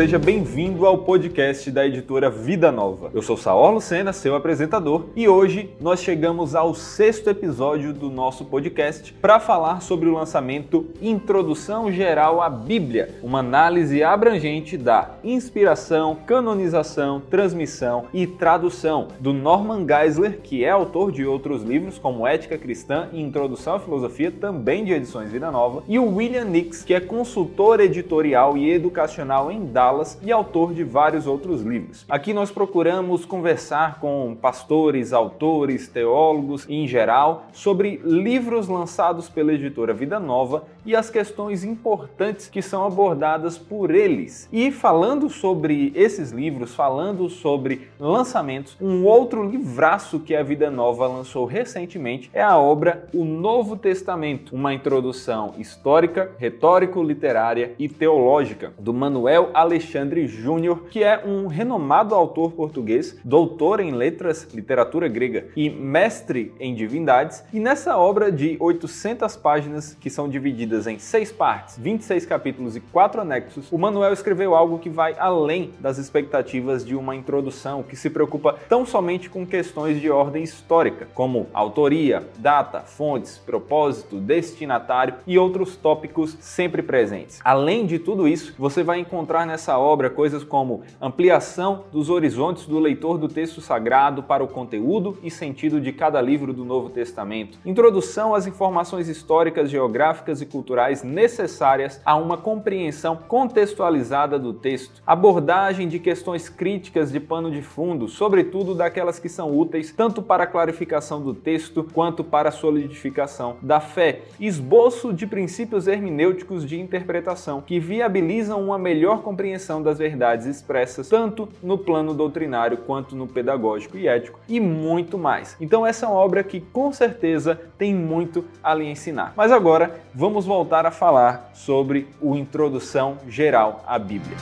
[0.00, 3.10] Seja bem-vindo ao podcast da editora Vida Nova.
[3.12, 8.46] Eu sou Saor Lucena, seu apresentador, e hoje nós chegamos ao sexto episódio do nosso
[8.46, 16.16] podcast para falar sobre o lançamento Introdução Geral à Bíblia, uma análise abrangente da inspiração,
[16.26, 22.56] canonização, transmissão e tradução do Norman Geisler, que é autor de outros livros como Ética
[22.56, 26.94] Cristã e Introdução à Filosofia, também de edições Vida Nova, e o William Nix, que
[26.94, 29.89] é consultor editorial e educacional em Dallas
[30.22, 32.04] e autor de vários outros livros.
[32.08, 39.52] Aqui nós procuramos conversar com pastores, autores, teólogos e, em geral sobre livros lançados pela
[39.52, 44.48] editora Vida Nova e as questões importantes que são abordadas por eles.
[44.52, 51.06] E falando sobre esses livros, falando sobre lançamentos, um outro livraço que a Vida Nova
[51.06, 58.92] lançou recentemente é a obra O Novo Testamento, uma introdução histórica, retórico-literária e teológica do
[58.92, 65.68] Manuel Alexandre Júnior, que é um renomado autor português, doutor em letras, literatura grega e
[65.68, 67.42] mestre em divindades.
[67.52, 72.80] E nessa obra de 800 páginas, que são divididas em seis partes, 26 capítulos e
[72.80, 77.96] quatro anexos, o Manuel escreveu algo que vai além das expectativas de uma introdução que
[77.96, 85.14] se preocupa tão somente com questões de ordem histórica, como autoria, data, fontes, propósito, destinatário
[85.26, 87.40] e outros tópicos sempre presentes.
[87.44, 92.78] Além de tudo isso, você vai encontrar nessa obra coisas como ampliação dos horizontes do
[92.78, 97.58] leitor do texto sagrado para o conteúdo e sentido de cada livro do Novo Testamento,
[97.66, 100.59] introdução às informações históricas, geográficas e culturais
[101.02, 108.08] necessárias a uma compreensão contextualizada do texto, abordagem de questões críticas de pano de fundo,
[108.08, 113.56] sobretudo daquelas que são úteis tanto para a clarificação do texto quanto para a solidificação
[113.62, 120.46] da fé, esboço de princípios hermenêuticos de interpretação que viabilizam uma melhor compreensão das verdades
[120.46, 125.56] expressas tanto no plano doutrinário quanto no pedagógico e ético e muito mais.
[125.60, 129.32] Então essa é uma obra que com certeza tem muito a lhe ensinar.
[129.36, 134.36] Mas agora vamos voltar a falar sobre o introdução geral à Bíblia.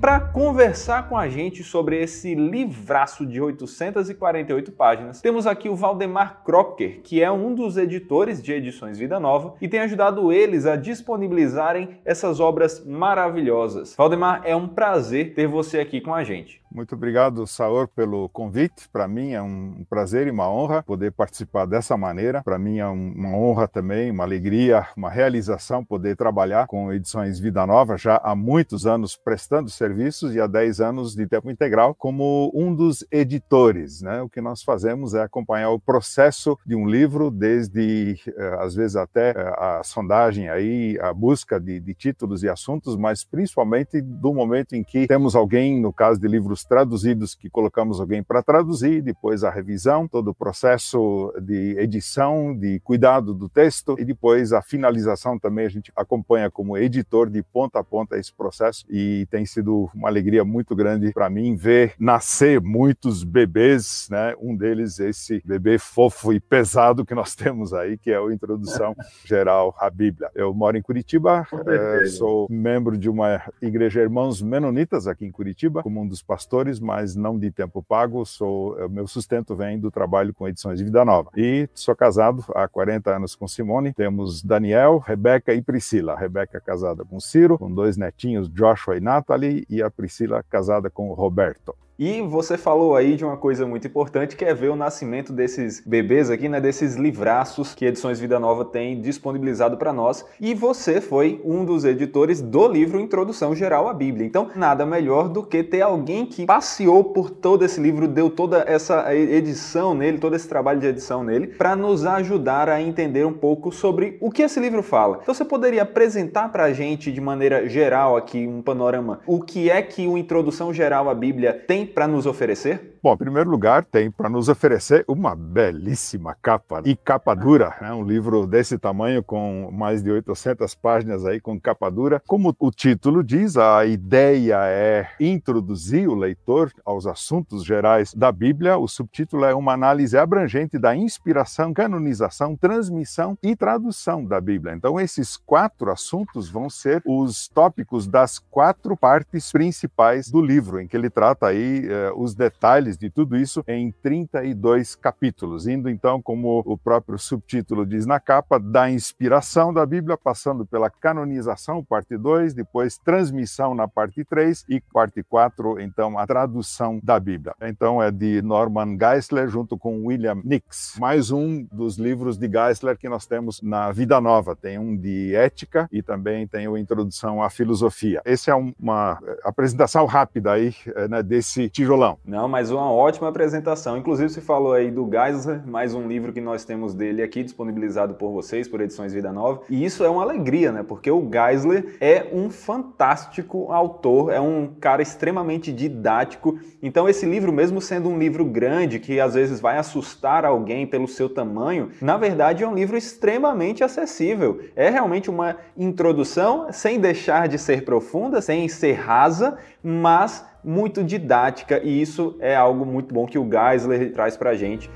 [0.00, 6.42] Para conversar com a gente sobre esse livraço de 848 páginas, temos aqui o Valdemar
[6.44, 10.76] Crocker, que é um dos editores de Edições Vida Nova e tem ajudado eles a
[10.76, 13.96] disponibilizarem essas obras maravilhosas.
[13.96, 16.62] Valdemar, é um prazer ter você aqui com a gente.
[16.70, 18.88] Muito obrigado, Saor, pelo convite.
[18.92, 22.42] Para mim é um prazer e uma honra poder participar dessa maneira.
[22.42, 27.66] Para mim é uma honra também, uma alegria, uma realização poder trabalhar com Edições Vida
[27.66, 32.50] Nova já há muitos anos prestando serviços e há 10 anos de tempo integral como
[32.54, 34.02] um dos editores.
[34.02, 34.20] Né?
[34.20, 38.94] O que nós fazemos é acompanhar o processo de um livro, desde eh, às vezes
[38.94, 44.34] até eh, a sondagem aí, a busca de, de títulos e assuntos, mas principalmente do
[44.34, 49.02] momento em que temos alguém, no caso de livros traduzidos, que colocamos alguém para traduzir,
[49.02, 54.62] depois a revisão, todo o processo de edição, de cuidado do texto e depois a
[54.62, 59.44] finalização também a gente acompanha como editor de ponta a ponta esse processo e tem
[59.44, 64.34] sido sido uma alegria muito grande para mim ver nascer muitos bebês, né?
[64.40, 68.94] Um deles esse bebê fofo e pesado que nós temos aí, que é a introdução
[69.24, 70.30] geral à Bíblia.
[70.34, 75.82] Eu moro em Curitiba, é, sou membro de uma igreja Irmãos Menonitas aqui em Curitiba,
[75.82, 76.47] como um dos pastores,
[76.80, 78.24] mas não de tempo pago.
[78.24, 81.30] Sou é, meu sustento vem do trabalho com edições de Vida Nova.
[81.36, 83.92] E sou casado há 40 anos com Simone.
[83.92, 86.14] Temos Daniel, Rebeca e Priscila.
[86.14, 90.90] A Rebeca casada com Ciro, com dois netinhos, Joshua e Natalie, e a Priscila casada
[90.90, 91.74] com Roberto.
[92.00, 95.82] E você falou aí de uma coisa muito importante que é ver o nascimento desses
[95.84, 100.24] bebês aqui, né, desses livraços que Edições Vida Nova tem disponibilizado para nós.
[100.40, 104.24] E você foi um dos editores do livro Introdução Geral à Bíblia.
[104.24, 108.64] Então, nada melhor do que ter alguém que passeou por todo esse livro, deu toda
[108.68, 113.32] essa edição nele, todo esse trabalho de edição nele, para nos ajudar a entender um
[113.32, 115.18] pouco sobre o que esse livro fala.
[115.20, 119.68] Então, você poderia apresentar para a gente de maneira geral aqui um panorama o que
[119.68, 122.97] é que o Introdução Geral à Bíblia tem para nos oferecer?
[123.02, 127.92] Bom, em primeiro lugar, tem para nos oferecer uma belíssima capa e capa dura, né?
[127.92, 132.22] um livro desse tamanho com mais de 800 páginas aí com capa dura.
[132.26, 138.78] Como o título diz, a ideia é introduzir o leitor aos assuntos gerais da Bíblia.
[138.78, 144.74] O subtítulo é uma análise abrangente da inspiração, canonização, transmissão e tradução da Bíblia.
[144.74, 150.88] Então, esses quatro assuntos vão ser os tópicos das quatro partes principais do livro, em
[150.88, 155.90] que ele trata aí aí eh, os detalhes de tudo isso em 32 capítulos, indo
[155.90, 161.84] então, como o próprio subtítulo diz na capa, da inspiração da Bíblia, passando pela canonização,
[161.84, 167.54] parte 2, depois transmissão na parte 3 e parte 4, então a tradução da Bíblia.
[167.60, 170.96] Então é de Norman Geisler junto com William Nix.
[170.98, 174.54] Mais um dos livros de Geisler que nós temos na Vida Nova.
[174.56, 178.20] Tem um de ética e também tem o Introdução à Filosofia.
[178.24, 182.18] Essa é uma eh, apresentação rápida aí eh, né, desse tijolão.
[182.24, 183.96] Não, mas uma ótima apresentação.
[183.96, 188.14] Inclusive, você falou aí do Geisler, mais um livro que nós temos dele aqui disponibilizado
[188.14, 189.62] por vocês, por Edições Vida Nova.
[189.68, 190.84] E isso é uma alegria, né?
[190.84, 196.60] Porque o Geisler é um fantástico autor, é um cara extremamente didático.
[196.80, 201.08] Então, esse livro, mesmo sendo um livro grande, que às vezes vai assustar alguém pelo
[201.08, 204.60] seu tamanho, na verdade é um livro extremamente acessível.
[204.76, 211.80] É realmente uma introdução, sem deixar de ser profunda, sem ser rasa, mas muito didática,
[211.82, 214.90] e isso é algo muito bom que o Geisler traz para a gente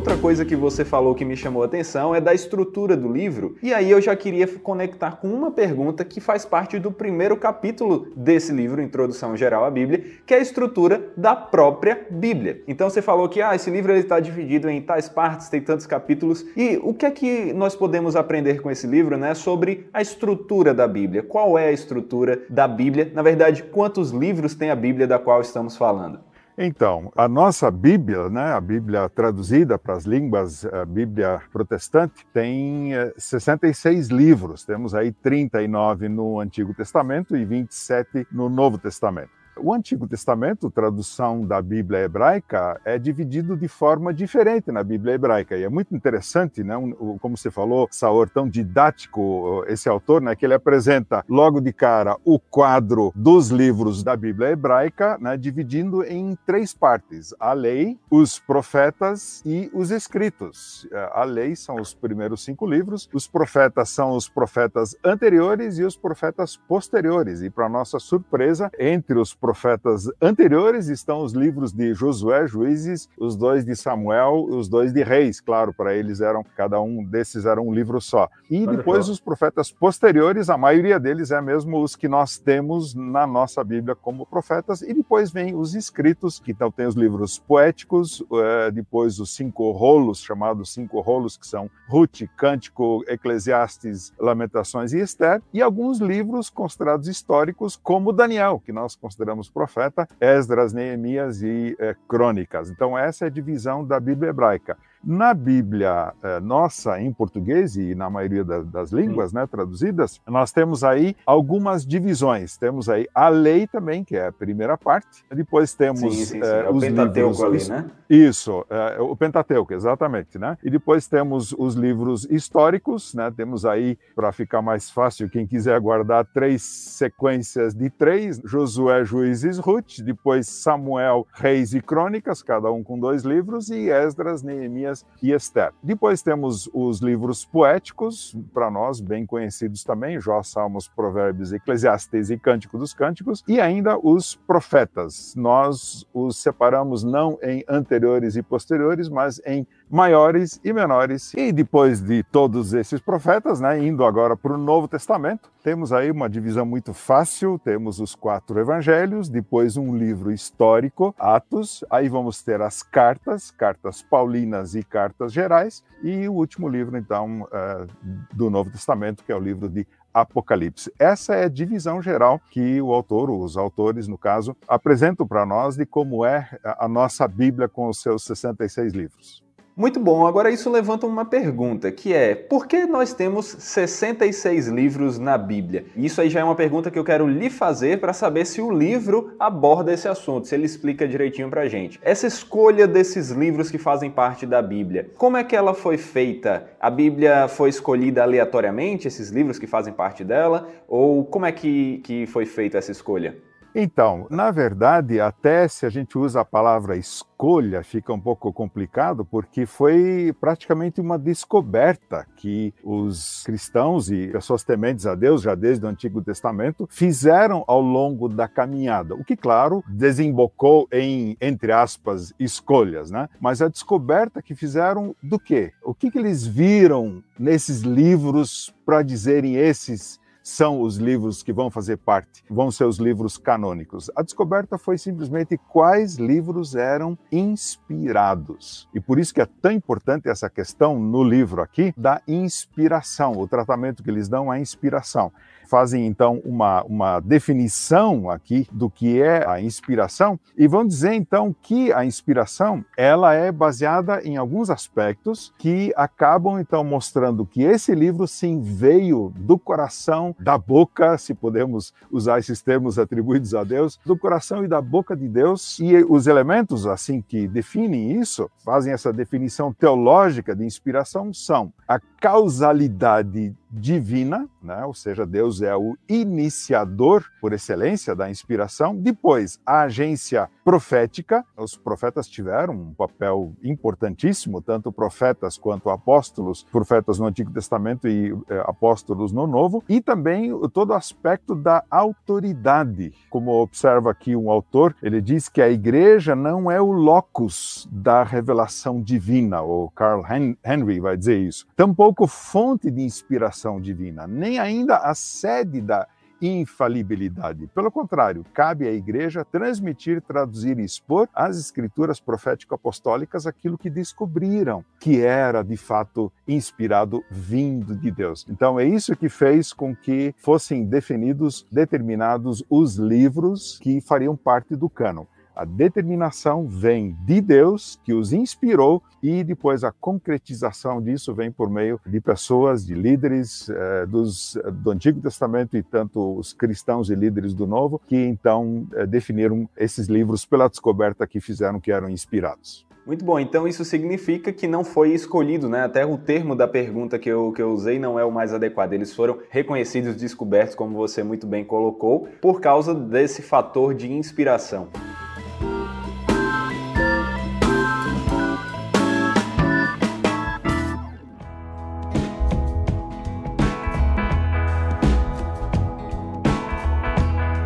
[0.00, 3.56] outra coisa que você falou que me chamou a atenção é da estrutura do livro.
[3.62, 8.06] E aí eu já queria conectar com uma pergunta que faz parte do primeiro capítulo
[8.16, 12.62] desse livro, Introdução Geral à Bíblia, que é a estrutura da própria Bíblia.
[12.66, 16.46] Então você falou que ah, esse livro está dividido em tais partes, tem tantos capítulos.
[16.56, 20.72] E o que é que nós podemos aprender com esse livro, né, sobre a estrutura
[20.72, 21.22] da Bíblia?
[21.22, 23.12] Qual é a estrutura da Bíblia?
[23.14, 26.29] Na verdade, quantos livros tem a Bíblia da qual estamos falando?
[26.62, 32.90] Então, a nossa Bíblia, né, a Bíblia traduzida para as línguas, a Bíblia protestante, tem
[33.16, 34.62] 66 eh, livros.
[34.62, 39.39] Temos aí 39 no Antigo Testamento e 27 no Novo Testamento.
[39.56, 45.56] O Antigo Testamento, tradução da Bíblia hebraica, é dividido de forma diferente na Bíblia hebraica.
[45.56, 46.74] E é muito interessante, né?
[47.20, 50.34] como você falou, Saor, tão didático esse autor, né?
[50.34, 55.36] que ele apresenta logo de cara o quadro dos livros da Bíblia hebraica, né?
[55.36, 60.88] dividindo em três partes: a lei, os profetas e os escritos.
[61.12, 65.96] A lei são os primeiros cinco livros, os profetas são os profetas anteriores e os
[65.96, 67.42] profetas posteriores.
[67.42, 73.36] E, para nossa surpresa, entre os profetas anteriores estão os livros de Josué, Juízes, os
[73.36, 75.40] dois de Samuel, os dois de Reis.
[75.40, 78.28] Claro, para eles eram cada um desses era um livro só.
[78.50, 83.26] E depois os profetas posteriores, a maioria deles é mesmo os que nós temos na
[83.26, 84.82] nossa Bíblia como profetas.
[84.82, 89.70] E depois vem os escritos, que então tem os livros poéticos, é, depois os cinco
[89.70, 96.50] rolos, chamados cinco rolos, que são Ruth, Cântico, Eclesiastes, Lamentações e Esther, e alguns livros
[96.50, 102.70] considerados históricos, como Daniel, que nós consideramos consideramos profeta, Esdras, Neemias e é, Crônicas.
[102.70, 104.76] Então, essa é a divisão da Bíblia hebraica.
[105.02, 110.52] Na Bíblia eh, nossa, em português e na maioria da, das línguas né, traduzidas, nós
[110.52, 112.58] temos aí algumas divisões.
[112.58, 115.24] Temos aí a lei também, que é a primeira parte.
[115.30, 116.40] Depois temos sim, sim, sim.
[116.42, 117.42] Eh, é os livros...
[117.42, 117.90] ali, né?
[118.10, 120.58] Isso, é, o Pentateuco, exatamente, né?
[120.64, 123.32] E depois temos os livros históricos, né?
[123.34, 129.58] Temos aí, para ficar mais fácil, quem quiser guardar três sequências de três, Josué, Juízes,
[129.58, 134.89] Ruth, depois Samuel, Reis e Crônicas, cada um com dois livros, e Esdras, Neemias,
[135.22, 135.72] E Esther.
[135.82, 142.38] Depois temos os livros poéticos, para nós bem conhecidos também, Jó, Salmos, Provérbios, Eclesiastes e
[142.38, 145.34] Cântico dos Cânticos, e ainda os profetas.
[145.36, 151.34] Nós os separamos não em anteriores e posteriores, mas em maiores e menores.
[151.34, 156.10] E depois de todos esses profetas, né, indo agora para o Novo Testamento, temos aí
[156.10, 162.42] uma divisão muito fácil, temos os quatro evangelhos, depois um livro histórico, Atos, aí vamos
[162.42, 167.86] ter as cartas, cartas paulinas e cartas gerais, e o último livro, então, uh,
[168.32, 170.92] do Novo Testamento, que é o livro de Apocalipse.
[170.98, 175.76] Essa é a divisão geral que o autor, os autores, no caso, apresentam para nós
[175.76, 179.49] de como é a nossa Bíblia com os seus 66 livros.
[179.80, 185.18] Muito bom, agora isso levanta uma pergunta, que é, por que nós temos 66 livros
[185.18, 185.86] na Bíblia?
[185.96, 188.70] Isso aí já é uma pergunta que eu quero lhe fazer para saber se o
[188.70, 191.98] livro aborda esse assunto, se ele explica direitinho pra gente.
[192.02, 196.68] Essa escolha desses livros que fazem parte da Bíblia, como é que ela foi feita?
[196.78, 200.68] A Bíblia foi escolhida aleatoriamente, esses livros que fazem parte dela?
[200.86, 203.34] Ou como é que, que foi feita essa escolha?
[203.74, 209.24] Então, na verdade, até se a gente usa a palavra escolha, fica um pouco complicado,
[209.24, 215.86] porque foi praticamente uma descoberta que os cristãos e pessoas tementes a Deus, já desde
[215.86, 219.14] o Antigo Testamento, fizeram ao longo da caminhada.
[219.14, 223.28] O que, claro, desembocou em, entre aspas, escolhas, né?
[223.40, 225.72] Mas a descoberta que fizeram do quê?
[225.82, 230.19] O que, que eles viram nesses livros para dizerem esses
[230.50, 234.10] são os livros que vão fazer parte, vão ser os livros canônicos.
[234.16, 238.88] A descoberta foi simplesmente quais livros eram inspirados.
[238.92, 243.46] E por isso que é tão importante essa questão no livro aqui da inspiração, o
[243.46, 245.32] tratamento que eles dão à inspiração
[245.70, 251.54] fazem então uma, uma definição aqui do que é a inspiração e vão dizer então
[251.62, 257.94] que a inspiração ela é baseada em alguns aspectos que acabam então mostrando que esse
[257.94, 264.00] livro sim veio do coração, da boca, se podemos usar esses termos atribuídos a Deus,
[264.04, 265.78] do coração e da boca de Deus.
[265.78, 272.00] E os elementos assim que definem isso, fazem essa definição teológica de inspiração são a
[272.20, 274.84] causalidade divina, né?
[274.84, 278.96] ou seja, Deus é o iniciador por excelência da inspiração.
[278.96, 287.18] Depois, a agência profética, os profetas tiveram um papel importantíssimo, tanto profetas quanto apóstolos, profetas
[287.18, 293.12] no Antigo Testamento e eh, apóstolos no Novo, e também todo o aspecto da autoridade.
[293.30, 298.24] Como observa aqui um autor, ele diz que a igreja não é o locus da
[298.24, 300.22] revelação divina, o Carl
[300.64, 306.06] Henry vai dizer isso, tampouco fonte de inspiração divina, nem ainda a sede da
[306.40, 307.66] infalibilidade.
[307.74, 314.84] Pelo contrário, cabe à igreja transmitir, traduzir e expor às escrituras profético-apostólicas aquilo que descobriram
[314.98, 318.46] que era de fato inspirado vindo de Deus.
[318.48, 324.74] Então é isso que fez com que fossem definidos, determinados os livros que fariam parte
[324.74, 325.26] do cânon.
[325.60, 331.68] A determinação vem de Deus, que os inspirou, e depois a concretização disso vem por
[331.68, 337.14] meio de pessoas, de líderes eh, dos, do Antigo Testamento e tanto os cristãos e
[337.14, 342.08] líderes do Novo, que então eh, definiram esses livros pela descoberta que fizeram que eram
[342.08, 342.86] inspirados.
[343.04, 345.84] Muito bom, então isso significa que não foi escolhido, né?
[345.84, 348.94] Até o termo da pergunta que eu, que eu usei não é o mais adequado.
[348.94, 354.88] Eles foram reconhecidos, descobertos, como você muito bem colocou, por causa desse fator de inspiração.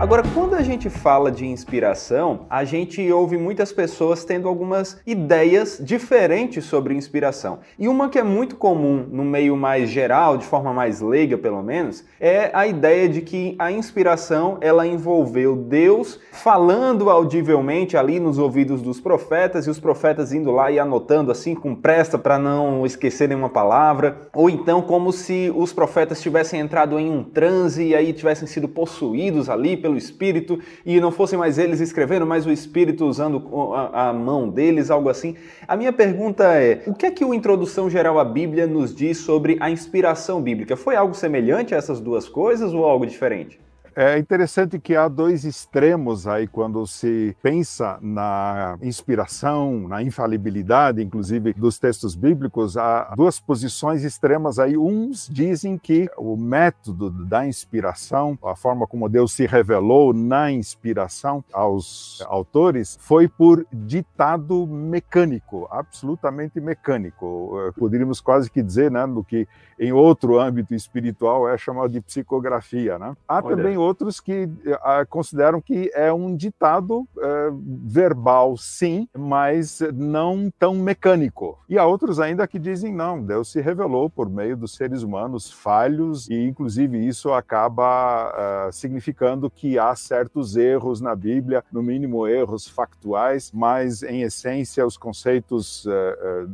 [0.05, 5.81] Agora, quando a gente fala de inspiração, a gente ouve muitas pessoas tendo algumas ideias
[5.83, 7.61] diferentes sobre inspiração.
[7.79, 11.63] E uma que é muito comum no meio mais geral, de forma mais leiga pelo
[11.63, 18.37] menos, é a ideia de que a inspiração ela envolveu Deus falando audivelmente ali nos
[18.37, 22.85] ouvidos dos profetas e os profetas indo lá e anotando assim com pressa para não
[22.85, 27.95] esquecer nenhuma palavra, ou então como se os profetas tivessem entrado em um transe e
[27.95, 32.53] aí tivessem sido possuídos ali pelo Espírito e não fossem mais eles escrevendo, mas o
[32.53, 35.37] Espírito usando a, a mão deles, algo assim.
[35.67, 39.19] A minha pergunta é: o que é que o Introdução Geral à Bíblia nos diz
[39.19, 40.77] sobre a inspiração bíblica?
[40.77, 43.64] Foi algo semelhante a essas duas coisas ou algo diferente?
[43.97, 51.53] É interessante que há dois extremos aí quando se pensa na inspiração, na infalibilidade, inclusive
[51.53, 54.77] dos textos bíblicos, há duas posições extremas aí.
[54.77, 61.45] Uns dizem que o método da inspiração, a forma como Deus se revelou na inspiração
[61.53, 67.53] aos autores, foi por ditado mecânico, absolutamente mecânico.
[67.61, 69.47] Eh, poderíamos quase que dizer, né, do que
[69.79, 73.15] em outro âmbito espiritual é chamado de psicografia, né?
[73.29, 73.57] Há Olha.
[73.57, 80.75] também outros que uh, consideram que é um ditado uh, verbal, sim, mas não tão
[80.75, 81.59] mecânico.
[81.69, 85.53] E há outros ainda que dizem não, Deus se revelou por meio dos seres humanos
[85.53, 88.33] falhos e, inclusive, isso acaba
[88.69, 94.87] uh, significando que há certos erros na Bíblia, no mínimo erros factuais, mas em essência
[94.87, 95.87] os conceitos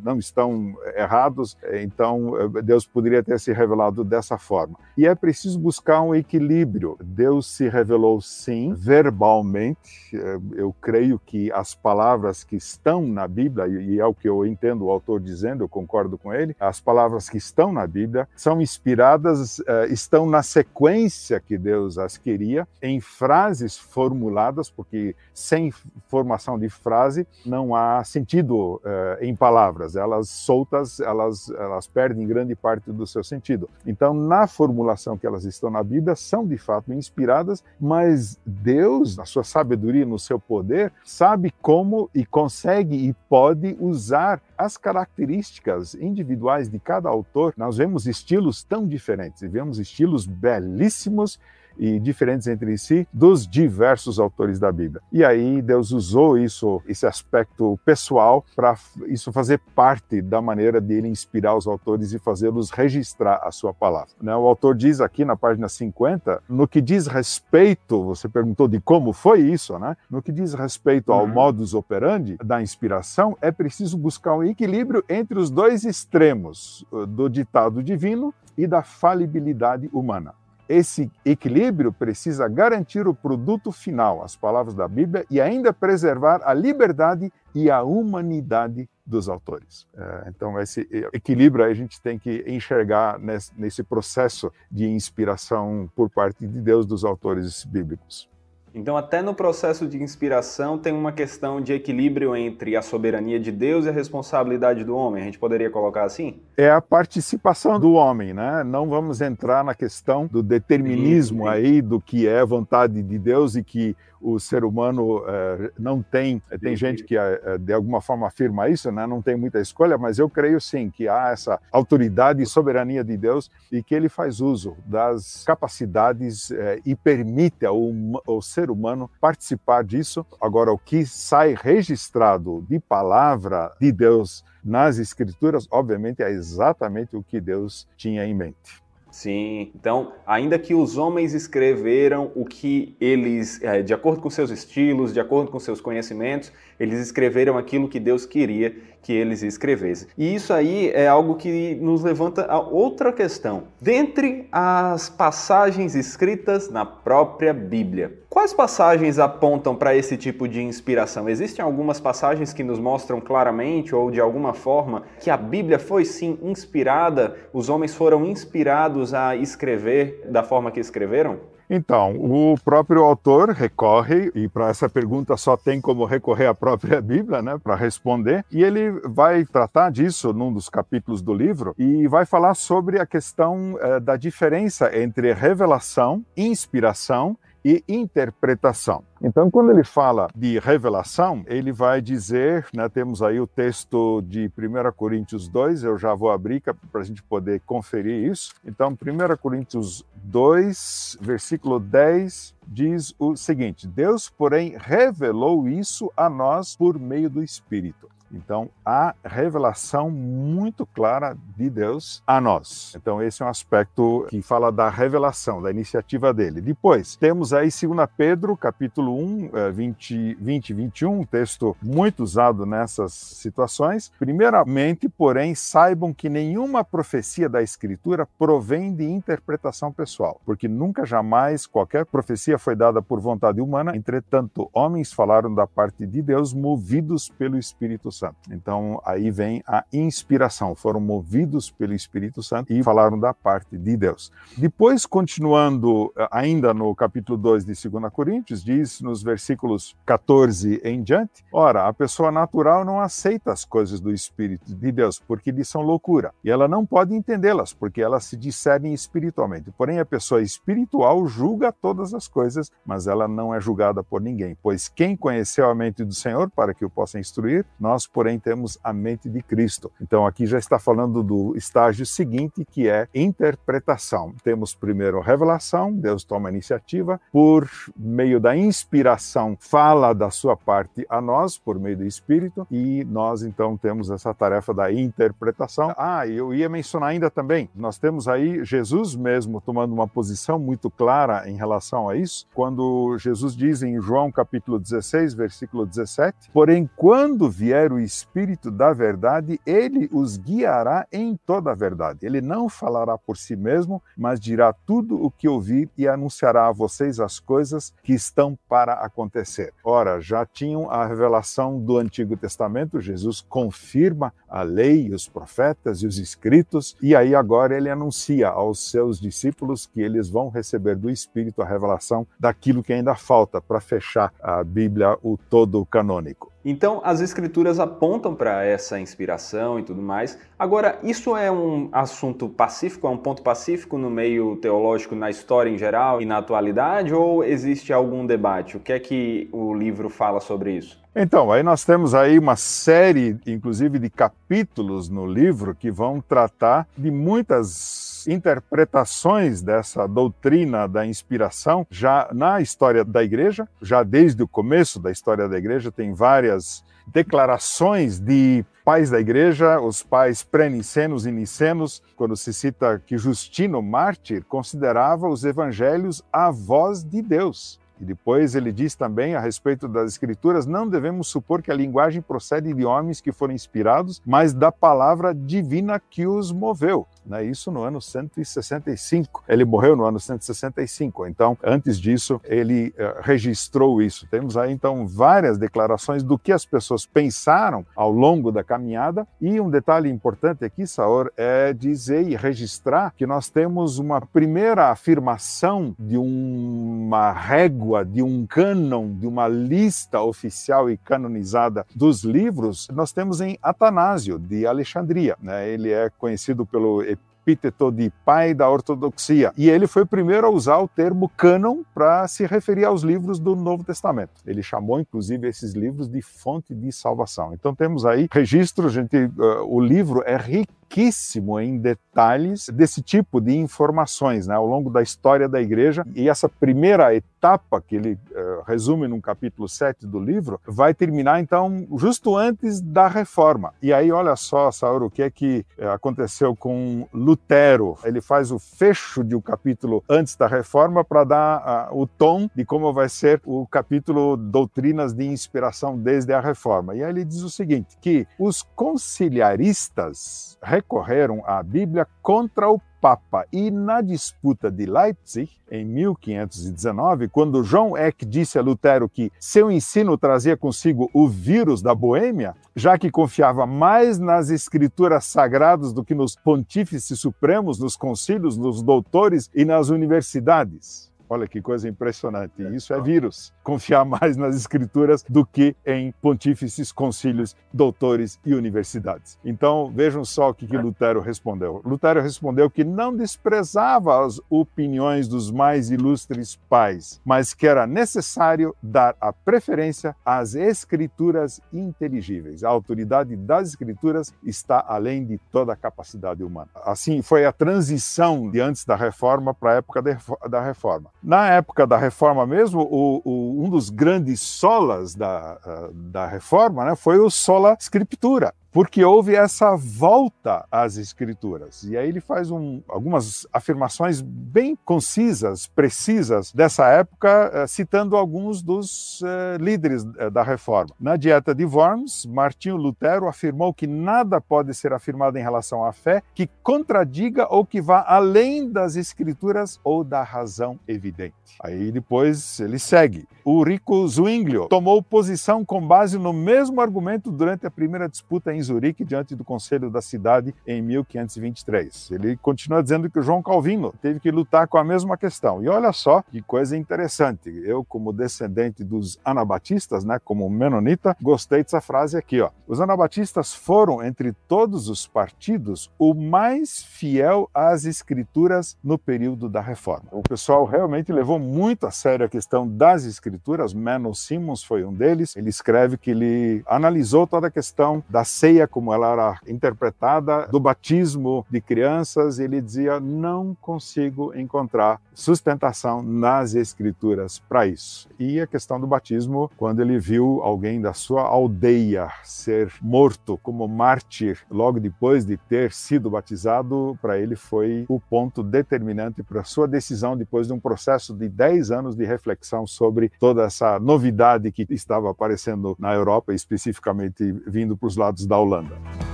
[0.02, 1.56] não estão errados.
[1.72, 4.78] Então Deus poderia ter se revelado dessa forma.
[4.96, 6.96] E é preciso buscar um equilíbrio.
[7.20, 10.16] Deus se revelou sim, verbalmente.
[10.16, 14.46] Eh, eu creio que as palavras que estão na Bíblia, e é o que eu
[14.46, 18.58] entendo o autor dizendo, eu concordo com ele, as palavras que estão na Bíblia são
[18.58, 25.70] inspiradas, eh, estão na sequência que Deus as queria, em frases formuladas, porque sem
[26.08, 29.94] formação de frase não há sentido eh, em palavras.
[29.94, 33.68] Elas soltas, elas, elas perdem grande parte do seu sentido.
[33.84, 39.16] Então, na formulação que elas estão na Bíblia, são de fato inspiradas inspiradas, mas Deus,
[39.16, 45.94] na sua sabedoria, no seu poder, sabe como e consegue e pode usar as características
[45.94, 47.52] individuais de cada autor.
[47.56, 51.38] Nós vemos estilos tão diferentes, e vemos estilos belíssimos
[51.80, 55.00] e diferentes entre si dos diversos autores da Bíblia.
[55.10, 61.08] E aí Deus usou isso, esse aspecto pessoal, para isso fazer parte da maneira dele
[61.08, 64.10] inspirar os autores e fazê-los registrar a sua palavra.
[64.20, 64.36] Né?
[64.36, 69.14] O autor diz aqui na página 50, no que diz respeito, você perguntou de como
[69.14, 69.96] foi isso, né?
[70.10, 71.28] No que diz respeito ao uhum.
[71.28, 77.28] modus operandi da inspiração, é preciso buscar um equilíbrio entre os dois extremos uh, do
[77.28, 80.34] ditado divino e da falibilidade humana.
[80.70, 86.54] Esse equilíbrio precisa garantir o produto final, as palavras da Bíblia, e ainda preservar a
[86.54, 89.88] liberdade e a humanidade dos autores.
[89.96, 93.18] É, então, esse equilíbrio a gente tem que enxergar
[93.56, 98.29] nesse processo de inspiração por parte de Deus dos autores bíblicos.
[98.74, 103.50] Então, até no processo de inspiração, tem uma questão de equilíbrio entre a soberania de
[103.50, 105.22] Deus e a responsabilidade do homem.
[105.22, 106.40] A gente poderia colocar assim?
[106.56, 108.62] É a participação do homem, né?
[108.62, 111.50] Não vamos entrar na questão do determinismo sim, sim.
[111.50, 116.42] aí, do que é vontade de Deus e que o ser humano é, não tem.
[116.60, 119.06] Tem gente que é, de alguma forma afirma isso, né?
[119.06, 123.16] não tem muita escolha, mas eu creio sim que há essa autoridade e soberania de
[123.16, 127.80] Deus e que ele faz uso das capacidades é, e permite ao,
[128.26, 130.24] ao ser humano participar disso.
[130.40, 137.22] Agora, o que sai registrado de palavra de Deus nas Escrituras, obviamente, é exatamente o
[137.22, 138.82] que Deus tinha em mente.
[139.10, 144.50] Sim, então, ainda que os homens escreveram o que eles, é, de acordo com seus
[144.50, 150.08] estilos, de acordo com seus conhecimentos, eles escreveram aquilo que Deus queria que eles escrevessem.
[150.16, 153.64] E isso aí é algo que nos levanta a outra questão.
[153.80, 161.28] Dentre as passagens escritas na própria Bíblia, quais passagens apontam para esse tipo de inspiração?
[161.28, 166.04] Existem algumas passagens que nos mostram claramente ou de alguma forma que a Bíblia foi
[166.04, 171.40] sim inspirada, os homens foram inspirados a escrever da forma que escreveram?
[171.72, 176.98] Então, o próprio autor recorre, e para essa pergunta só tem como recorrer à própria
[177.02, 182.08] Bíblia, né, para responder, e ele vai tratar disso num dos capítulos do livro e
[182.08, 189.04] vai falar sobre a questão eh, da diferença entre revelação, inspiração e interpretação.
[189.22, 194.50] Então, quando ele fala de revelação, ele vai dizer, né, temos aí o texto de
[194.56, 198.54] 1 Coríntios 2, eu já vou abrir para a gente poder conferir isso.
[198.64, 206.76] Então, 1 Coríntios 2, versículo 10, diz o seguinte: Deus, porém, revelou isso a nós
[206.76, 208.08] por meio do Espírito.
[208.32, 212.92] Então, há revelação muito clara de Deus a nós.
[212.96, 216.60] Então, esse é um aspecto que fala da revelação, da iniciativa dele.
[216.60, 222.64] Depois, temos aí 2 Pedro, capítulo 1, 20, 20 e 21, um texto muito usado
[222.64, 224.12] nessas situações.
[224.18, 231.66] Primeiramente, porém, saibam que nenhuma profecia da Escritura provém de interpretação pessoal, porque nunca jamais
[231.66, 237.28] qualquer profecia foi dada por vontade humana, entretanto, homens falaram da parte de Deus movidos
[237.28, 238.19] pelo Espírito Santo.
[238.50, 243.96] Então aí vem a inspiração, foram movidos pelo Espírito Santo e falaram da parte de
[243.96, 244.30] Deus.
[244.56, 251.02] Depois, continuando eh, ainda no capítulo 2 de 2 Coríntios, diz nos versículos 14 em
[251.02, 255.64] diante: Ora, a pessoa natural não aceita as coisas do Espírito de Deus, porque lhe
[255.64, 259.70] são loucura, e ela não pode entendê-las, porque elas se discernem espiritualmente.
[259.70, 264.56] Porém, a pessoa espiritual julga todas as coisas, mas ela não é julgada por ninguém,
[264.62, 268.78] pois quem conheceu a mente do Senhor para que o possa instruir, nós porém temos
[268.82, 269.90] a mente de Cristo.
[270.00, 274.34] Então aqui já está falando do estágio seguinte, que é interpretação.
[274.42, 281.06] Temos primeiro revelação, Deus toma a iniciativa, por meio da inspiração, fala da sua parte
[281.08, 285.92] a nós, por meio do Espírito, e nós então temos essa tarefa da interpretação.
[285.96, 290.90] Ah, eu ia mencionar ainda também, nós temos aí Jesus mesmo tomando uma posição muito
[290.90, 296.88] clara em relação a isso, quando Jesus diz em João capítulo 16, versículo 17: Porém,
[296.96, 302.26] quando vier o Espírito da verdade, ele os guiará em toda a verdade.
[302.26, 306.72] Ele não falará por si mesmo, mas dirá tudo o que ouvir e anunciará a
[306.72, 309.72] vocês as coisas que estão para acontecer.
[309.84, 316.06] Ora, já tinham a revelação do Antigo Testamento, Jesus confirma a lei, os profetas e
[316.06, 321.10] os escritos, e aí agora ele anuncia aos seus discípulos que eles vão receber do
[321.10, 326.49] Espírito a revelação daquilo que ainda falta para fechar a Bíblia, o todo canônico.
[326.64, 330.38] Então, as escrituras apontam para essa inspiração e tudo mais.
[330.58, 335.70] Agora, isso é um assunto pacífico, é um ponto pacífico no meio teológico, na história
[335.70, 338.76] em geral e na atualidade, ou existe algum debate?
[338.76, 341.00] O que é que o livro fala sobre isso?
[341.16, 346.86] Então, aí nós temos aí uma série, inclusive, de capítulos no livro que vão tratar
[346.96, 354.48] de muitas interpretações dessa doutrina da inspiração já na história da igreja, já desde o
[354.48, 361.26] começo da história da igreja tem várias declarações de pais da igreja, os pais pré-nicenos
[361.26, 367.80] e nicenos, quando se cita que Justino, mártir, considerava os evangelhos a voz de Deus.
[368.00, 372.22] E depois ele diz também a respeito das escrituras: não devemos supor que a linguagem
[372.22, 377.06] procede de homens que foram inspirados, mas da palavra divina que os moveu.
[377.24, 377.44] Né?
[377.44, 379.44] Isso no ano 165.
[379.48, 381.26] Ele morreu no ano 165.
[381.26, 384.26] Então, antes disso, ele uh, registrou isso.
[384.30, 389.26] Temos aí então várias declarações do que as pessoas pensaram ao longo da caminhada.
[389.40, 394.90] E um detalhe importante aqui, Saor, é dizer e registrar que nós temos uma primeira
[394.90, 402.88] afirmação de uma régua de um cânon, de uma lista oficial e canonizada dos livros,
[402.92, 405.36] nós temos em Atanásio, de Alexandria.
[405.40, 405.68] Né?
[405.68, 407.02] Ele é conhecido pelo
[407.42, 409.52] epíteto de pai da ortodoxia.
[409.56, 413.38] E ele foi o primeiro a usar o termo cânon para se referir aos livros
[413.38, 414.32] do Novo Testamento.
[414.46, 417.52] Ele chamou, inclusive, esses livros de fonte de salvação.
[417.54, 423.40] Então temos aí registro, gente, uh, o livro é rico riquíssimo em detalhes desse tipo
[423.40, 426.04] de informações né, ao longo da história da igreja.
[426.14, 431.40] E essa primeira etapa, que ele uh, resume no capítulo 7 do livro, vai terminar
[431.40, 433.72] então justo antes da reforma.
[433.80, 437.96] E aí, olha só, Sauro, o que é que uh, aconteceu com Lutero?
[438.04, 442.50] Ele faz o fecho de um capítulo antes da reforma para dar uh, o tom
[442.54, 446.96] de como vai ser o capítulo Doutrinas de Inspiração desde a reforma.
[446.96, 453.46] E aí ele diz o seguinte: que os conciliaristas recorreram à Bíblia contra o Papa.
[453.52, 459.70] E na disputa de Leipzig, em 1519, quando João Eck disse a Lutero que seu
[459.70, 466.04] ensino trazia consigo o vírus da Boêmia, já que confiava mais nas escrituras sagradas do
[466.04, 471.09] que nos pontífices supremos, nos concílios, nos doutores e nas universidades.
[471.32, 472.60] Olha que coisa impressionante.
[472.74, 473.54] Isso é vírus.
[473.62, 479.38] Confiar mais nas escrituras do que em pontífices, concílios, doutores e universidades.
[479.44, 481.80] Então, vejam só o que, que Lutero respondeu.
[481.84, 488.74] Lutero respondeu que não desprezava as opiniões dos mais ilustres pais, mas que era necessário
[488.82, 492.64] dar a preferência às escrituras inteligíveis.
[492.64, 496.70] A autoridade das escrituras está além de toda a capacidade humana.
[496.74, 500.02] Assim, foi a transição de antes da reforma para a época
[500.48, 501.08] da reforma.
[501.22, 505.58] Na época da reforma mesmo, o, o, um dos grandes solas da,
[505.92, 511.82] da reforma né, foi o sola scriptura, porque houve essa volta às escrituras.
[511.82, 518.62] E aí ele faz um, algumas afirmações bem concisas, precisas dessa época, eh, citando alguns
[518.62, 520.94] dos eh, líderes eh, da reforma.
[521.00, 525.92] Na Dieta de Worms, Martinho Lutero afirmou que nada pode ser afirmado em relação à
[525.92, 531.34] fé que contradiga ou que vá além das escrituras ou da razão evidente.
[531.62, 533.26] Aí depois ele segue.
[533.44, 538.59] O Rico Zwinglio tomou posição com base no mesmo argumento durante a primeira disputa em
[538.60, 542.10] em Zurique diante do Conselho da cidade em 1523.
[542.12, 545.62] Ele continua dizendo que João Calvino teve que lutar com a mesma questão.
[545.64, 547.50] E olha só que coisa interessante.
[547.64, 552.40] Eu, como descendente dos anabatistas, né, como menonita, gostei dessa frase aqui.
[552.40, 552.50] Ó.
[552.66, 559.60] Os anabatistas foram, entre todos os partidos, o mais fiel às escrituras no período da
[559.60, 560.08] reforma.
[560.12, 563.72] O pessoal realmente levou muito a sério a questão das escrituras.
[563.72, 565.34] Menos Simmons foi um deles.
[565.36, 570.46] Ele escreve que ele analisou toda a questão da ceia ceia, como ela era interpretada,
[570.48, 578.08] do batismo de crianças, ele dizia: não consigo encontrar sustentação nas escrituras para isso.
[578.18, 583.66] E a questão do batismo, quando ele viu alguém da sua aldeia ser morto como
[583.68, 589.66] mártir logo depois de ter sido batizado, para ele foi o ponto determinante para sua
[589.66, 594.66] decisão depois de um processo de 10 anos de reflexão sobre toda essa novidade que
[594.70, 599.09] estava aparecendo na Europa, especificamente vindo para os lados da Holanda.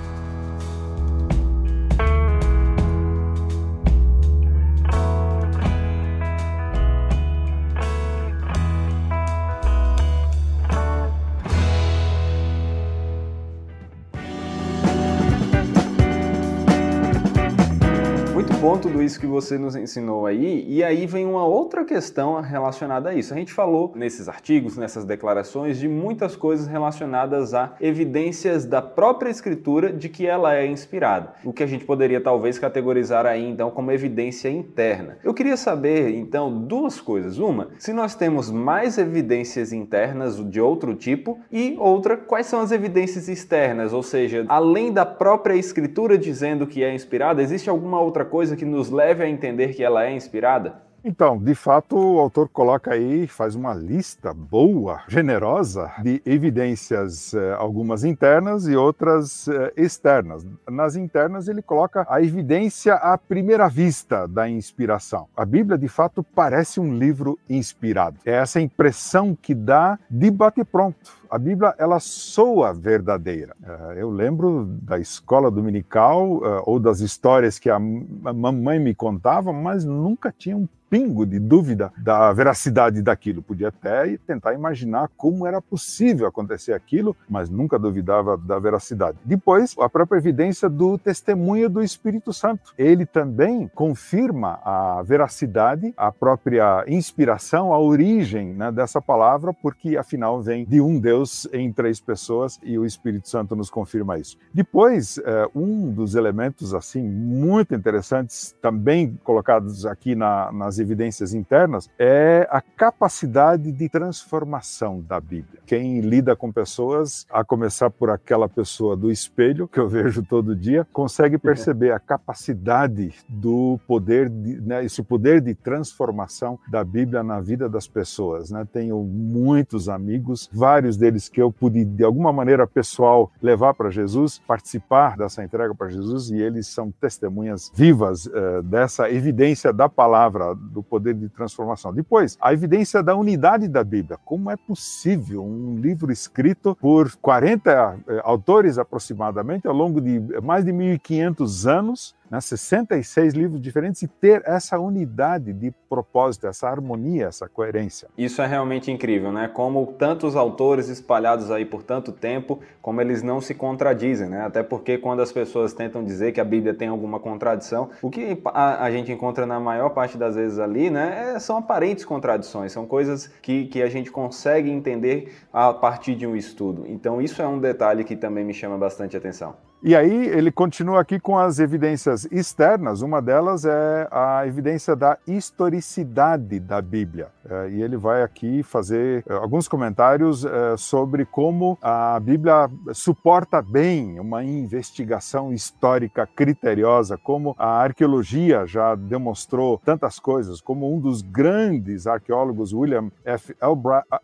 [18.66, 23.10] Bom tudo isso que você nos ensinou aí, e aí vem uma outra questão relacionada
[23.10, 23.32] a isso.
[23.32, 29.30] A gente falou nesses artigos, nessas declarações, de muitas coisas relacionadas a evidências da própria
[29.30, 31.34] escritura de que ela é inspirada.
[31.44, 35.16] O que a gente poderia talvez categorizar aí então como evidência interna.
[35.22, 37.38] Eu queria saber então duas coisas.
[37.38, 42.72] Uma, se nós temos mais evidências internas de outro tipo, e outra, quais são as
[42.72, 48.24] evidências externas, ou seja, além da própria escritura dizendo que é inspirada, existe alguma outra
[48.24, 50.86] coisa que nos leve a entender que ela é inspirada?
[51.08, 57.54] Então, de fato, o autor coloca aí, faz uma lista boa, generosa, de evidências, eh,
[57.56, 60.44] algumas internas e outras eh, externas.
[60.68, 65.28] Nas internas, ele coloca a evidência à primeira vista da inspiração.
[65.36, 68.18] A Bíblia, de fato, parece um livro inspirado.
[68.26, 73.54] É essa impressão que dá de bate-pronto a Bíblia ela soa verdadeira.
[73.62, 79.84] Eh, eu lembro da escola dominical ou das histórias que a mamãe me contava, mas
[79.84, 83.42] nunca tinha um pingo de dúvida da veracidade daquilo.
[83.42, 89.18] Podia até tentar imaginar como era possível acontecer aquilo, mas nunca duvidava da veracidade.
[89.24, 92.72] Depois, a própria evidência do testemunho do Espírito Santo.
[92.78, 100.40] Ele também confirma a veracidade, a própria inspiração, a origem né, dessa palavra, porque afinal
[100.40, 101.15] vem de um Deus
[101.52, 104.36] em três pessoas e o Espírito Santo nos confirma isso.
[104.54, 111.32] Depois, eh, um dos elementos assim muito interessantes, também colocados aqui na, nas as evidências
[111.32, 115.60] internas, é a capacidade de transformação da Bíblia.
[115.64, 120.54] Quem lida com pessoas, a começar por aquela pessoa do espelho, que eu vejo todo
[120.54, 127.22] dia, consegue perceber a capacidade do poder, de, né, esse poder de transformação da Bíblia
[127.22, 128.50] na vida das pessoas.
[128.50, 128.66] Né?
[128.70, 134.40] Tenho muitos amigos, vários deles que eu pude, de alguma maneira pessoal, levar para Jesus,
[134.46, 140.54] participar dessa entrega para Jesus, e eles são testemunhas vivas uh, dessa evidência da palavra,
[140.54, 141.92] do poder de transformação.
[141.92, 144.18] Depois, a evidência da unidade da Bíblia.
[144.24, 150.64] Como é possível um livro escrito por 40 eh, autores aproximadamente, ao longo de mais
[150.64, 157.26] de 1.500 anos, né, 66 livros diferentes e ter essa unidade de propósito, essa harmonia,
[157.26, 158.08] essa coerência.
[158.16, 159.48] Isso é realmente incrível, né?
[159.48, 164.42] Como tantos autores espalhados aí por tanto tempo, como eles não se contradizem, né?
[164.42, 168.40] Até porque quando as pessoas tentam dizer que a Bíblia tem alguma contradição, o que
[168.46, 172.72] a, a gente encontra na maior parte das vezes ali, né, é, são aparentes contradições,
[172.72, 176.84] são coisas que, que a gente consegue entender a partir de um estudo.
[176.86, 179.54] Então isso é um detalhe que também me chama bastante atenção.
[179.86, 183.02] E aí ele continua aqui com as evidências externas.
[183.02, 187.28] Uma delas é a evidência da historicidade da Bíblia.
[187.48, 193.62] É, e ele vai aqui fazer é, alguns comentários é, sobre como a Bíblia suporta
[193.62, 201.22] bem uma investigação histórica criteriosa, como a arqueologia já demonstrou tantas coisas, como um dos
[201.22, 203.54] grandes arqueólogos, William F.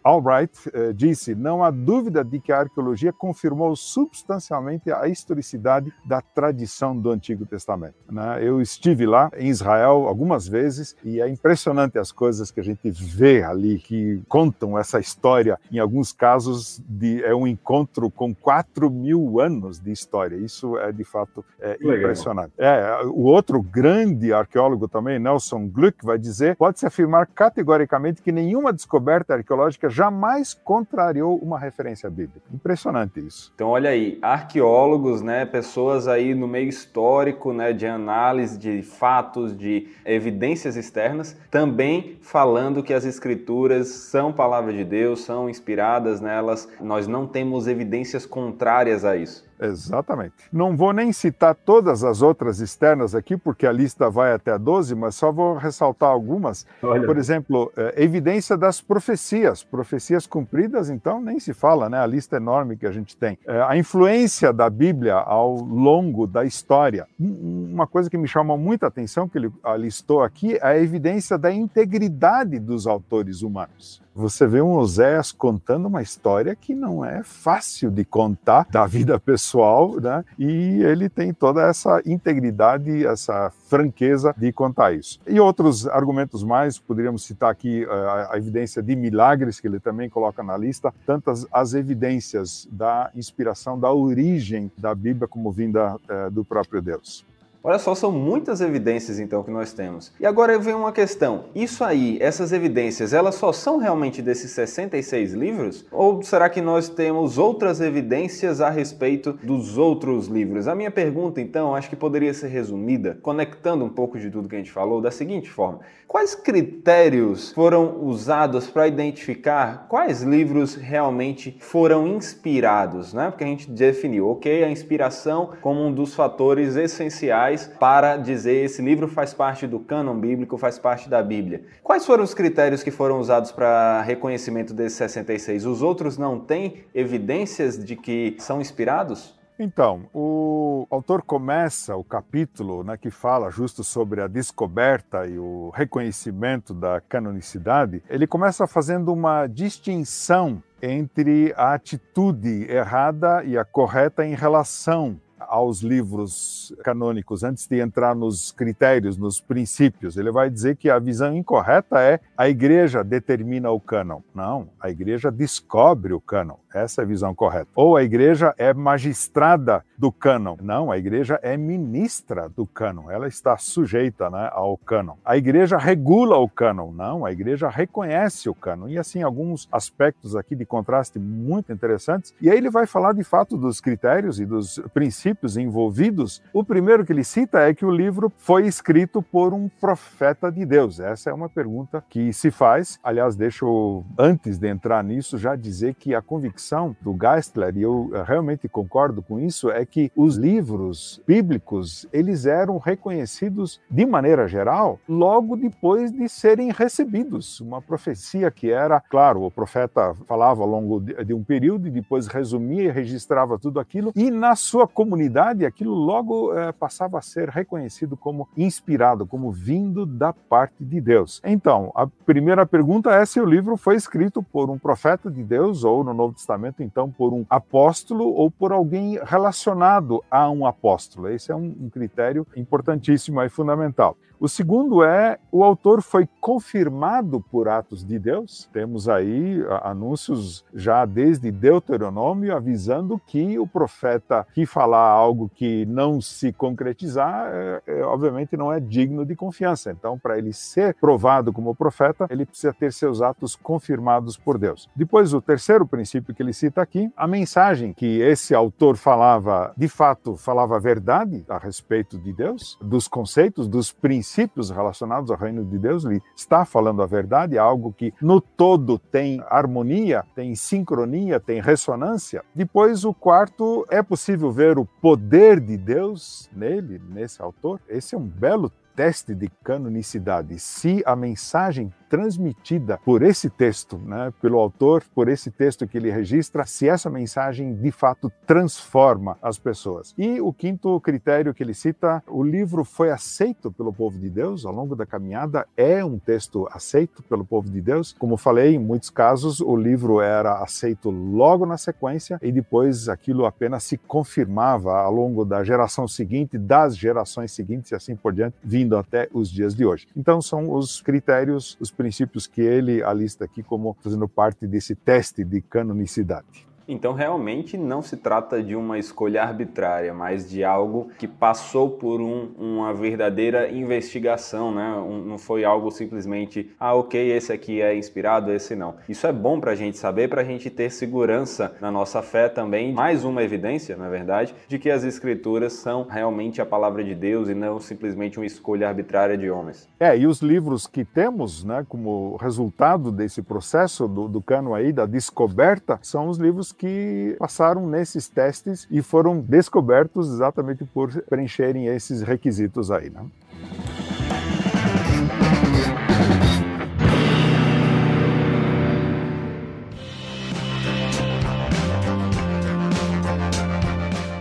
[0.02, 0.58] Albright,
[0.96, 7.10] disse: não há dúvida de que a arqueologia confirmou substancialmente a historicidade da tradição do
[7.10, 7.94] Antigo Testamento.
[8.10, 8.38] Né?
[8.42, 12.90] Eu estive lá em Israel algumas vezes e é impressionante as coisas que a gente
[12.90, 15.58] vê ali que contam essa história.
[15.70, 20.36] Em alguns casos de, é um encontro com 4 mil anos de história.
[20.36, 22.52] Isso é de fato é, impressionante.
[22.58, 28.72] É, o outro grande arqueólogo também, Nelson Gluck, vai dizer: pode-se afirmar categoricamente que nenhuma
[28.72, 32.42] descoberta arqueológica jamais contrariou uma referência bíblica.
[32.52, 33.52] Impressionante isso.
[33.54, 35.31] Então, olha aí, arqueólogos, né?
[35.32, 42.18] Né, pessoas aí no meio histórico, né, de análise de fatos, de evidências externas, também
[42.20, 48.26] falando que as escrituras são palavra de Deus, são inspiradas nelas, nós não temos evidências
[48.26, 49.42] contrárias a isso.
[49.62, 50.34] Exatamente.
[50.52, 54.94] Não vou nem citar todas as outras externas aqui, porque a lista vai até 12,
[54.94, 56.66] mas só vou ressaltar algumas.
[56.82, 57.06] Olha.
[57.06, 59.62] Por exemplo, é, evidência das profecias.
[59.62, 61.98] Profecias cumpridas, então, nem se fala, né?
[61.98, 63.38] A lista enorme que a gente tem.
[63.46, 67.06] É, a influência da Bíblia ao longo da história.
[67.18, 71.52] Uma coisa que me chama muita atenção, que ele listou aqui, é a evidência da
[71.52, 77.90] integridade dos autores humanos você vê um Oséias contando uma história que não é fácil
[77.90, 80.24] de contar da vida pessoal, né?
[80.38, 85.18] E ele tem toda essa integridade, essa franqueza de contar isso.
[85.26, 89.80] E outros argumentos mais, poderíamos citar aqui eh, a, a evidência de milagres, que ele
[89.80, 95.96] também coloca na lista, tantas as evidências da inspiração, da origem da Bíblia como vinda
[95.96, 97.24] uh, do próprio Deus.
[97.64, 100.12] Olha só, são muitas evidências então que nós temos.
[100.18, 105.32] E agora vem uma questão: isso aí, essas evidências, elas só são realmente desses 66
[105.32, 105.86] livros?
[105.92, 110.66] Ou será que nós temos outras evidências a respeito dos outros livros?
[110.66, 114.56] A minha pergunta então, acho que poderia ser resumida, conectando um pouco de tudo que
[114.56, 121.56] a gente falou, da seguinte forma: quais critérios foram usados para identificar quais livros realmente
[121.60, 123.30] foram inspirados, né?
[123.30, 128.80] Porque a gente definiu, ok, a inspiração como um dos fatores essenciais para dizer esse
[128.82, 131.62] livro faz parte do cânon bíblico, faz parte da Bíblia.
[131.82, 135.66] Quais foram os critérios que foram usados para reconhecimento desses 66?
[135.66, 139.40] Os outros não têm evidências de que são inspirados?
[139.58, 145.70] Então, o autor começa o capítulo né, que fala justo sobre a descoberta e o
[145.74, 148.02] reconhecimento da canonicidade.
[148.08, 155.80] Ele começa fazendo uma distinção entre a atitude errada e a correta em relação aos
[155.80, 160.16] livros canônicos, antes de entrar nos critérios, nos princípios.
[160.16, 164.20] Ele vai dizer que a visão incorreta é a igreja determina o cânon.
[164.34, 166.56] Não, a igreja descobre o cânon.
[166.74, 167.68] Essa é a visão correta.
[167.74, 170.56] Ou a igreja é magistrada do cânon.
[170.60, 173.10] Não, a igreja é ministra do cânon.
[173.10, 175.16] Ela está sujeita né, ao cânon.
[175.24, 176.90] A igreja regula o cânon.
[176.92, 178.88] Não, a igreja reconhece o cânon.
[178.88, 182.34] E assim, alguns aspectos aqui de contraste muito interessantes.
[182.40, 186.42] E aí ele vai falar de fato dos critérios e dos princípios envolvidos.
[186.52, 190.64] O primeiro que ele cita é que o livro foi escrito por um profeta de
[190.64, 191.00] Deus.
[191.00, 192.98] Essa é uma pergunta que se faz.
[193.02, 197.82] Aliás, deixo, antes de entrar nisso, já dizer que a convicção convicção do Geistler, e
[197.82, 204.04] eu eh, realmente concordo com isso, é que os livros bíblicos, eles eram reconhecidos de
[204.04, 207.60] maneira geral logo depois de serem recebidos.
[207.60, 212.26] Uma profecia que era, claro, o profeta falava ao longo de um período e depois
[212.26, 215.21] resumia e registrava tudo aquilo, e na sua comunidade
[215.66, 221.40] aquilo logo é, passava a ser reconhecido como inspirado, como vindo da parte de Deus.
[221.44, 225.84] Então, a primeira pergunta é se o livro foi escrito por um profeta de Deus
[225.84, 231.28] ou no Novo Testamento então, por um apóstolo ou por alguém relacionado a um apóstolo.
[231.28, 234.16] Esse é um, um critério importantíssimo e fundamental.
[234.42, 238.68] O segundo é o autor foi confirmado por atos de Deus.
[238.72, 244.66] Temos aí anúncios já desde Deuteronômio avisando que o profeta que
[245.02, 249.90] falar algo que não se concretizar, é, é, obviamente não é digno de confiança.
[249.90, 254.88] Então, para ele ser provado como profeta, ele precisa ter seus atos confirmados por Deus.
[254.94, 259.88] Depois, o terceiro princípio que ele cita aqui, a mensagem que esse autor falava, de
[259.88, 265.64] fato, falava a verdade a respeito de Deus, dos conceitos, dos princípios relacionados ao reino
[265.64, 270.54] de Deus, ele está falando a verdade, é algo que no todo tem harmonia, tem
[270.54, 272.44] sincronia, tem ressonância.
[272.54, 277.80] Depois, o quarto, é possível ver o poder de Deus nele, nesse autor.
[277.88, 280.56] Esse é um belo teste de canonicidade.
[280.60, 286.10] Se a mensagem transmitida por esse texto, né, pelo autor, por esse texto que ele
[286.10, 290.14] registra, se essa mensagem de fato transforma as pessoas.
[290.18, 294.66] E o quinto critério que ele cita, o livro foi aceito pelo povo de Deus
[294.66, 298.14] ao longo da caminhada, é um texto aceito pelo povo de Deus.
[298.18, 303.46] Como falei, em muitos casos o livro era aceito logo na sequência e depois aquilo
[303.46, 308.54] apenas se confirmava ao longo da geração seguinte, das gerações seguintes e assim por diante,
[308.62, 310.06] vindo até os dias de hoje.
[310.14, 315.44] Então são os critérios, os princípios que ele alista aqui como fazendo parte desse teste
[315.44, 316.66] de canonicidade.
[316.86, 322.20] Então, realmente não se trata de uma escolha arbitrária, mas de algo que passou por
[322.20, 324.94] um, uma verdadeira investigação, né?
[324.96, 328.96] Um, não foi algo simplesmente, ah, ok, esse aqui é inspirado, esse não.
[329.08, 332.48] Isso é bom para a gente saber, para a gente ter segurança na nossa fé
[332.48, 332.92] também.
[332.92, 337.48] Mais uma evidência, na verdade, de que as escrituras são realmente a palavra de Deus
[337.48, 339.88] e não simplesmente uma escolha arbitrária de homens.
[339.98, 344.92] É, e os livros que temos, né, como resultado desse processo do, do cano aí,
[344.92, 351.86] da descoberta, são os livros que passaram nesses testes e foram descobertos exatamente por preencherem
[351.86, 353.10] esses requisitos aí.
[353.10, 353.24] Né?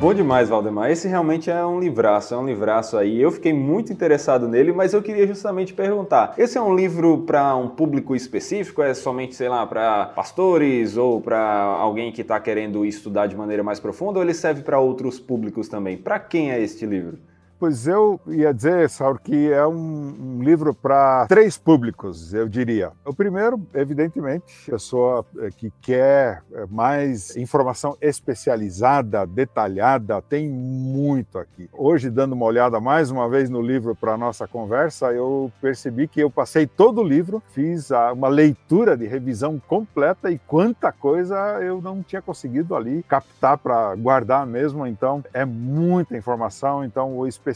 [0.02, 0.90] Bom demais, Valdemar.
[0.90, 3.22] Esse realmente é um livraço, é um livraço aí.
[3.22, 7.56] Eu fiquei muito interessado nele, mas eu queria justamente perguntar: esse é um livro para
[7.56, 8.82] um público específico?
[8.82, 13.62] É somente, sei lá, para pastores ou para alguém que está querendo estudar de maneira
[13.62, 14.18] mais profunda?
[14.18, 15.98] Ou ele serve para outros públicos também?
[15.98, 17.20] Para quem é este livro?
[17.62, 22.92] Pois eu ia dizer, Saur, que é um, um livro para três públicos, eu diria.
[23.06, 31.70] O primeiro, evidentemente, pessoa eh, que quer eh, mais informação especializada, detalhada, tem muito aqui.
[31.72, 36.20] Hoje, dando uma olhada mais uma vez no livro para nossa conversa, eu percebi que
[36.20, 41.80] eu passei todo o livro, fiz uma leitura de revisão completa e quanta coisa eu
[41.80, 44.88] não tinha conseguido ali captar para guardar mesmo.
[44.88, 46.84] Então, é muita informação.
[46.84, 47.51] Então, o especialista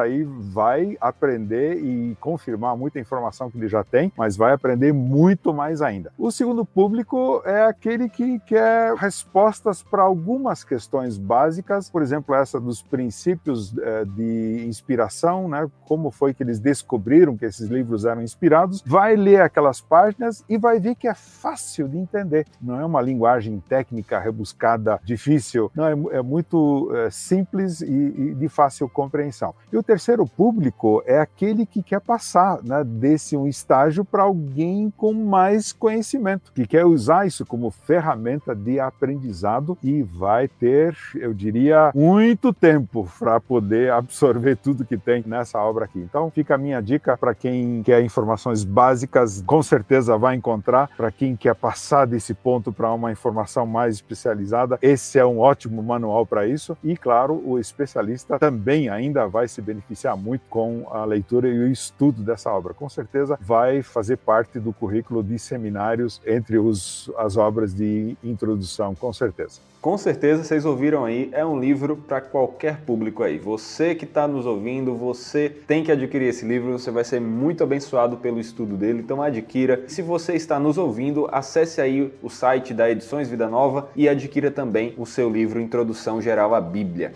[0.00, 5.52] aí vai aprender e confirmar muita informação que ele já tem, mas vai aprender muito
[5.52, 6.12] mais ainda.
[6.18, 12.60] O segundo público é aquele que quer respostas para algumas questões básicas, por exemplo, essa
[12.60, 15.68] dos princípios eh, de inspiração, né?
[15.86, 18.82] Como foi que eles descobriram que esses livros eram inspirados?
[18.84, 22.46] Vai ler aquelas páginas e vai ver que é fácil de entender.
[22.60, 25.70] Não é uma linguagem técnica rebuscada, difícil.
[25.74, 29.35] Não é, é muito é, simples e, e, de fácil compreensão.
[29.72, 34.92] E o terceiro público é aquele que quer passar né, desse um estágio para alguém
[34.96, 41.34] com mais conhecimento, que quer usar isso como ferramenta de aprendizado e vai ter, eu
[41.34, 45.98] diria, muito tempo para poder absorver tudo que tem nessa obra aqui.
[45.98, 50.90] Então, fica a minha dica para quem quer informações básicas, com certeza vai encontrar.
[50.96, 55.82] Para quem quer passar desse ponto para uma informação mais especializada, esse é um ótimo
[55.82, 56.76] manual para isso.
[56.82, 61.68] E, claro, o especialista também ainda vai se beneficiar muito com a leitura e o
[61.70, 62.74] estudo dessa obra.
[62.74, 68.94] Com certeza vai fazer parte do currículo de seminários entre os, as obras de introdução,
[68.94, 69.60] com certeza.
[69.86, 73.38] Com certeza vocês ouviram aí, é um livro para qualquer público aí.
[73.38, 77.62] Você que está nos ouvindo, você tem que adquirir esse livro, você vai ser muito
[77.62, 79.84] abençoado pelo estudo dele, então adquira.
[79.86, 84.50] Se você está nos ouvindo, acesse aí o site da Edições Vida Nova e adquira
[84.50, 87.12] também o seu livro Introdução Geral à Bíblia.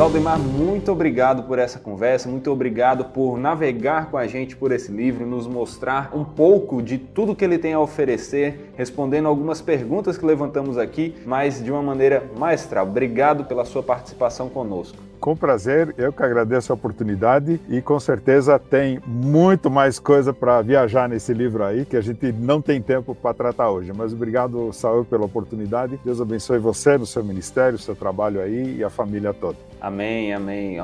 [0.00, 4.90] Valdemar, muito obrigado por essa conversa, muito obrigado por navegar com a gente por esse
[4.90, 10.16] livro, nos mostrar um pouco de tudo que ele tem a oferecer, respondendo algumas perguntas
[10.16, 12.86] que levantamos aqui, mas de uma maneira maestral.
[12.86, 15.09] Obrigado pela sua participação conosco.
[15.20, 20.62] Com prazer, eu que agradeço a oportunidade e com certeza tem muito mais coisa para
[20.62, 23.92] viajar nesse livro aí que a gente não tem tempo para tratar hoje.
[23.94, 26.00] Mas obrigado, Saúl, pela oportunidade.
[26.02, 29.58] Deus abençoe você no seu ministério, seu trabalho aí e a família toda.
[29.78, 30.78] Amém, amém.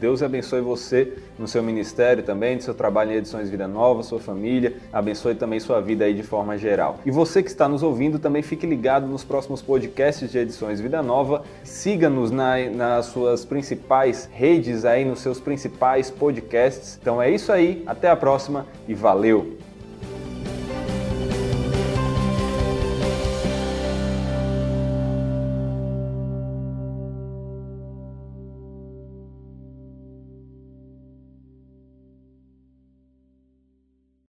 [0.00, 4.18] Deus abençoe você no seu ministério também, no seu trabalho em Edições Vida Nova, sua
[4.20, 4.74] família.
[4.92, 6.98] Abençoe também sua vida aí de forma geral.
[7.04, 11.02] E você que está nos ouvindo também fique ligado nos próximos podcasts de Edições Vida
[11.02, 11.42] Nova.
[11.62, 13.44] Siga-nos na, nas suas
[13.76, 16.98] principais redes aí, nos seus principais podcasts.
[17.00, 17.82] Então é isso aí.
[17.86, 19.65] Até a próxima e valeu!